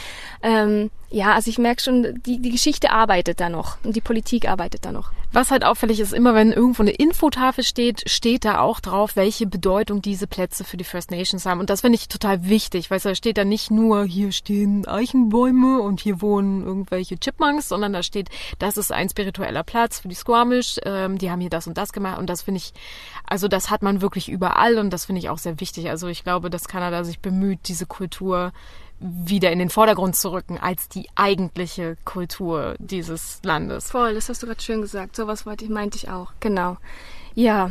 [0.43, 4.48] ähm, ja, also ich merke schon, die, die Geschichte arbeitet da noch und die Politik
[4.48, 5.12] arbeitet da noch.
[5.33, 9.46] Was halt auffällig ist, immer wenn irgendwo eine Infotafel steht, steht da auch drauf, welche
[9.46, 11.61] Bedeutung diese Plätze für die First Nations haben.
[11.61, 15.81] Und das finde ich total wichtig, weil da steht da nicht nur, hier stehen Eichenbäume
[15.81, 20.14] und hier wohnen irgendwelche Chipmunks, sondern da steht, das ist ein spiritueller Platz für die
[20.16, 22.18] Squamish, ähm, die haben hier das und das gemacht.
[22.18, 22.72] Und das finde ich,
[23.24, 25.90] also das hat man wirklich überall und das finde ich auch sehr wichtig.
[25.90, 28.53] Also ich glaube, dass Kanada sich bemüht, diese Kultur
[29.05, 33.90] wieder in den Vordergrund zu rücken als die eigentliche Kultur dieses Landes.
[33.90, 35.14] Voll, das hast du gerade schön gesagt.
[35.14, 36.33] Sowas wollte ich, meinte ich auch.
[36.40, 36.79] Genau.
[37.35, 37.71] Ja,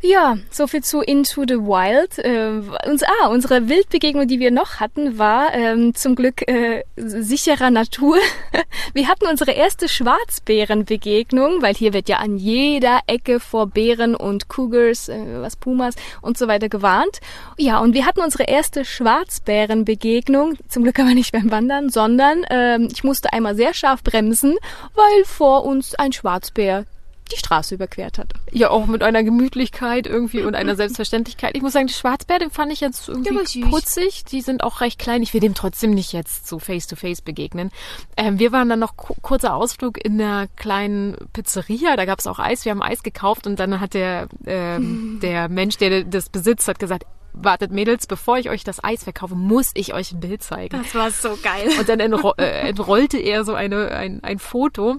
[0.00, 2.18] ja, so viel zu Into the Wild.
[2.18, 7.70] Äh, uns, ah, unsere Wildbegegnung, die wir noch hatten, war ähm, zum Glück äh, sicherer
[7.70, 8.16] Natur.
[8.94, 14.48] wir hatten unsere erste Schwarzbärenbegegnung, weil hier wird ja an jeder Ecke vor Bären und
[14.48, 17.18] Cougars, äh, was Pumas und so weiter gewarnt.
[17.56, 22.88] Ja, und wir hatten unsere erste Schwarzbärenbegegnung, zum Glück aber nicht beim Wandern, sondern ähm,
[22.92, 24.58] ich musste einmal sehr scharf bremsen,
[24.94, 26.84] weil vor uns ein Schwarzbär
[27.28, 28.32] die Straße überquert hat.
[28.50, 31.56] Ja, auch mit einer Gemütlichkeit irgendwie und einer Selbstverständlichkeit.
[31.56, 34.24] Ich muss sagen, die Schwarzbär, den fand ich jetzt irgendwie putzig.
[34.24, 35.22] Die sind auch recht klein.
[35.22, 37.70] Ich will dem trotzdem nicht jetzt so face-to-face -face begegnen.
[38.16, 41.96] Ähm, wir waren dann noch kurzer Ausflug in einer kleinen Pizzeria.
[41.96, 42.64] Da gab es auch Eis.
[42.64, 46.78] Wir haben Eis gekauft und dann hat der, ähm, der Mensch, der das besitzt, hat
[46.78, 50.76] gesagt, wartet Mädels, bevor ich euch das Eis verkaufe, muss ich euch ein Bild zeigen.
[50.76, 51.68] Das war so geil.
[51.78, 54.96] Und dann äh, entrollte er so eine, ein, ein Foto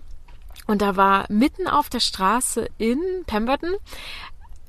[0.70, 3.74] und da war mitten auf der Straße in Pemberton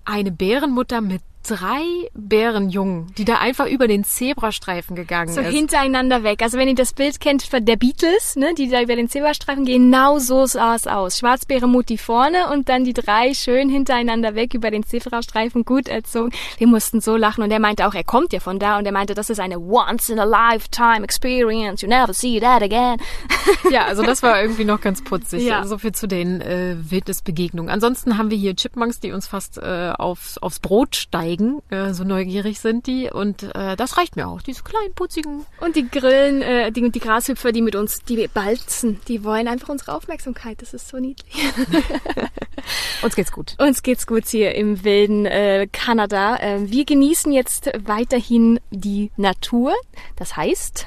[0.07, 1.83] eine Bärenmutter mit drei
[2.15, 5.47] Bärenjungen, die da einfach über den Zebrastreifen gegangen so ist.
[5.47, 6.43] So hintereinander weg.
[6.43, 9.65] Also wenn ihr das Bild kennt von der Beatles, ne, die da über den Zebrastreifen
[9.65, 11.19] gehen, genau so sah es aus.
[11.19, 16.31] Schwarzbärenmutti vorne und dann die drei schön hintereinander weg über den Zebrastreifen, gut erzogen.
[16.59, 18.93] Wir mussten so lachen und er meinte auch, er kommt ja von da und er
[18.93, 22.99] meinte, das ist eine once in a lifetime experience, you never see that again.
[23.71, 25.45] Ja, also das war irgendwie noch ganz putzig.
[25.45, 25.65] Ja.
[25.65, 27.71] So viel zu den äh, Wildnisbegegnungen.
[27.71, 31.63] Ansonsten haben wir hier Chipmunks, die uns fast äh, aufs, aufs Brot steigen zeigen.
[31.71, 34.43] Äh, so neugierig sind die und äh, das reicht mir auch.
[34.43, 35.45] Diese kleinen putzigen.
[35.61, 39.69] Und die Grillen, äh, die, die Grashüpfer, die mit uns, die balzen, die wollen einfach
[39.69, 40.61] unsere Aufmerksamkeit.
[40.63, 41.33] Das ist so niedlich.
[43.03, 43.55] uns geht's gut.
[43.59, 46.37] Uns geht's gut hier im wilden äh, Kanada.
[46.37, 49.75] Äh, wir genießen jetzt weiterhin die Natur.
[50.17, 50.87] Das heißt.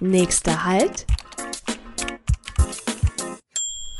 [0.00, 1.06] Nächster Halt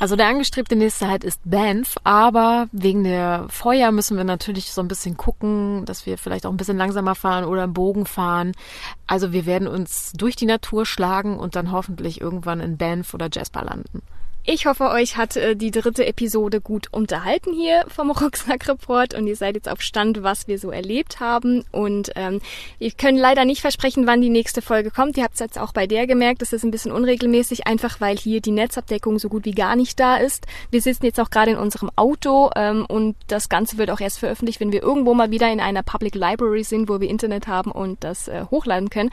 [0.03, 4.81] also der angestrebte nächste Halt ist Banff, aber wegen der Feuer müssen wir natürlich so
[4.81, 8.51] ein bisschen gucken, dass wir vielleicht auch ein bisschen langsamer fahren oder im Bogen fahren.
[9.07, 13.29] Also wir werden uns durch die Natur schlagen und dann hoffentlich irgendwann in Banff oder
[13.31, 14.01] Jasper landen.
[14.45, 19.37] Ich hoffe, euch hat äh, die dritte Episode gut unterhalten hier vom Rucksack-Report und ihr
[19.37, 21.63] seid jetzt auf Stand, was wir so erlebt haben.
[21.71, 22.41] Und ähm,
[22.77, 25.15] wir können leider nicht versprechen, wann die nächste Folge kommt.
[25.15, 28.17] Ihr habt es jetzt auch bei der gemerkt, das ist ein bisschen unregelmäßig, einfach weil
[28.17, 30.45] hier die Netzabdeckung so gut wie gar nicht da ist.
[30.71, 34.19] Wir sitzen jetzt auch gerade in unserem Auto ähm, und das Ganze wird auch erst
[34.19, 37.71] veröffentlicht, wenn wir irgendwo mal wieder in einer Public Library sind, wo wir Internet haben
[37.71, 39.09] und das äh, hochladen können.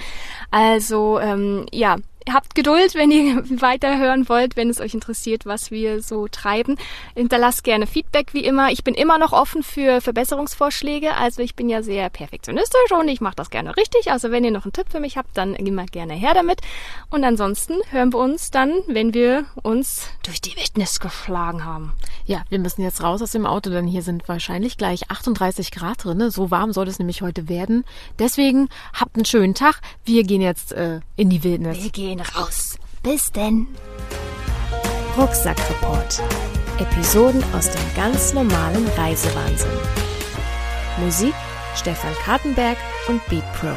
[0.51, 1.99] Also ähm, ja,
[2.33, 6.77] habt Geduld, wenn ihr weiterhören wollt, wenn es euch interessiert, was wir so treiben.
[7.15, 8.71] Hinterlasst gerne Feedback wie immer.
[8.71, 11.15] Ich bin immer noch offen für Verbesserungsvorschläge.
[11.15, 14.11] Also ich bin ja sehr perfektionistisch und ich mache das gerne richtig.
[14.11, 16.61] Also wenn ihr noch einen Tipp für mich habt, dann immer gerne her damit.
[17.11, 21.93] Und ansonsten hören wir uns dann, wenn wir uns durch die Wildnis geschlagen haben.
[22.25, 26.05] Ja, wir müssen jetzt raus aus dem Auto, denn hier sind wahrscheinlich gleich 38 Grad
[26.05, 26.31] drin.
[26.31, 27.85] So warm soll es nämlich heute werden.
[28.19, 29.81] Deswegen habt einen schönen Tag.
[30.05, 31.79] Wir gehen jetzt äh, in die Wildnis.
[32.11, 32.77] Gehen raus.
[33.05, 33.69] Bis denn.
[35.17, 36.21] Rucksackreport.
[36.81, 39.71] Episoden aus dem ganz normalen Reisewahnsinn.
[40.99, 41.35] Musik
[41.77, 43.71] Stefan Kartenberg und Beat Pro.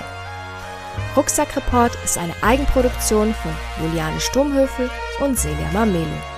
[1.16, 6.33] Rucksackreport ist eine Eigenproduktion von Juliane Sturmhöfel und Celia Mamelo.